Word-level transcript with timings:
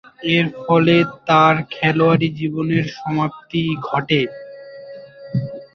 এরফলে 0.31 0.95
তার 1.27 1.55
খেলোয়াড়ী 1.71 2.27
জীবনের 2.39 2.83
সমাপ্তি 2.95 3.61
ঘটে। 3.87 4.21